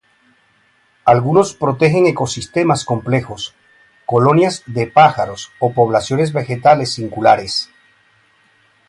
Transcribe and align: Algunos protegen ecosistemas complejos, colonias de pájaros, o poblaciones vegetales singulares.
Algunos 1.05 1.53
protegen 1.53 2.07
ecosistemas 2.07 2.85
complejos, 2.85 3.53
colonias 4.07 4.63
de 4.65 4.87
pájaros, 4.87 5.51
o 5.59 5.73
poblaciones 5.73 6.33
vegetales 6.33 6.91
singulares. 6.91 7.69